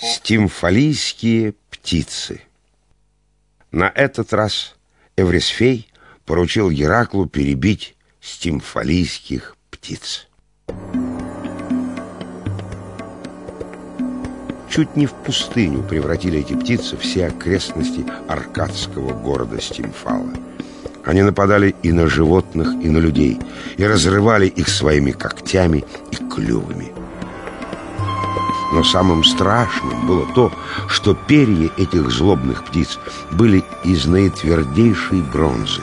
[0.00, 2.42] Стимфалийские птицы
[3.72, 4.76] На этот раз
[5.16, 5.90] Эврисфей
[6.24, 10.28] поручил Гераклу перебить стимфалийских птиц.
[14.70, 20.32] Чуть не в пустыню превратили эти птицы все окрестности аркадского города Стимфала.
[21.04, 23.38] Они нападали и на животных, и на людей,
[23.76, 26.92] и разрывали их своими когтями и клювами.
[28.72, 30.52] Но самым страшным было то,
[30.88, 32.98] что перья этих злобных птиц
[33.30, 35.82] были из наитвердейшей бронзы.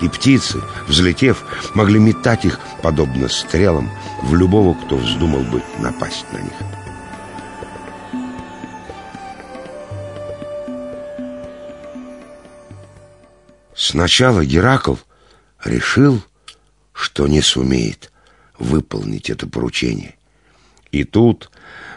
[0.00, 1.44] И птицы, взлетев,
[1.74, 3.90] могли метать их, подобно стрелам,
[4.22, 6.52] в любого, кто вздумал бы напасть на них.
[13.74, 14.94] Сначала Геракл
[15.64, 16.22] решил,
[16.92, 18.12] что не сумеет
[18.58, 20.16] выполнить это поручение.
[20.92, 21.50] И тут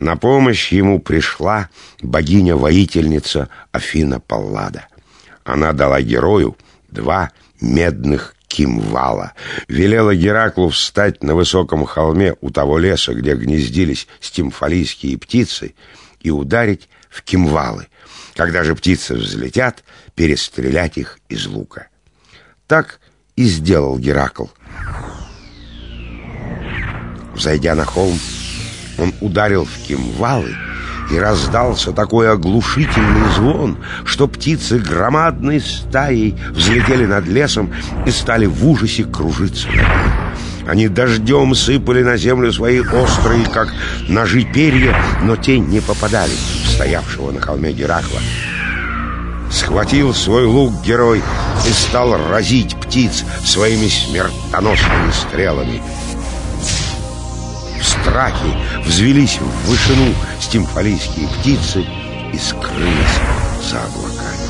[0.00, 1.68] на помощь ему пришла
[2.00, 4.86] богиня-воительница Афина Паллада.
[5.44, 6.56] Она дала герою
[6.88, 9.34] два медных кимвала,
[9.68, 15.74] велела Гераклу встать на высоком холме у того леса, где гнездились стимфалийские птицы,
[16.20, 17.86] и ударить в кимвалы.
[18.34, 19.84] Когда же птицы взлетят,
[20.14, 21.88] перестрелять их из лука.
[22.66, 23.00] Так
[23.36, 24.46] и сделал Геракл.
[27.34, 28.18] Взойдя на холм,
[28.98, 30.54] он ударил в кимвалы,
[31.10, 37.72] и раздался такой оглушительный звон, что птицы громадной стаей взлетели над лесом
[38.06, 39.68] и стали в ужасе кружиться.
[40.66, 43.72] Они дождем сыпали на землю свои острые, как
[44.08, 48.20] ножи перья, но те не попадали в стоявшего на холме Геракла.
[49.50, 51.22] Схватил свой лук герой
[51.66, 55.80] и стал разить птиц своими смертоносными стрелами
[58.08, 61.84] страхе взвелись в вышину стимфалийские птицы
[62.32, 63.20] и скрылись
[63.62, 64.48] за облаками.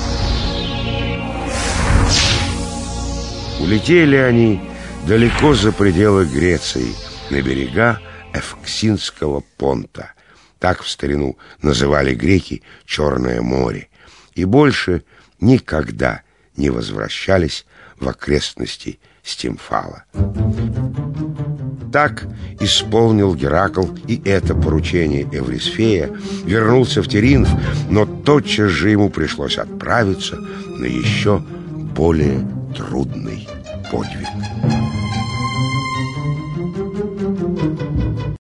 [3.60, 4.60] Улетели они
[5.06, 6.94] далеко за пределы Греции,
[7.30, 8.00] на берега
[8.32, 10.12] Эвксинского понта.
[10.60, 13.88] Так в старину называли греки Черное море.
[14.34, 15.02] И больше
[15.40, 16.22] никогда
[16.56, 17.66] не возвращались
[17.98, 20.04] в окрестности Стимфала.
[21.92, 22.26] Так
[22.60, 26.10] исполнил Геракл и это поручение Эврисфея,
[26.44, 27.48] вернулся в Теринф,
[27.88, 31.42] но тотчас же ему пришлось отправиться на еще
[31.94, 32.46] более
[32.76, 33.48] трудный
[33.90, 34.28] подвиг.